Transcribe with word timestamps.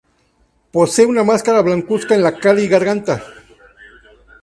Posee 0.71 1.05
una 1.05 1.23
máscara 1.23 1.61
blancuzca 1.61 2.15
en 2.15 2.23
la 2.23 2.35
cara 2.39 2.59
y 2.59 2.67
garganta. 2.67 3.21